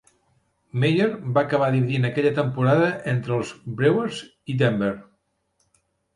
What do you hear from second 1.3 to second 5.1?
va acabar dividint aquella temporada entre els Brewers i Denver.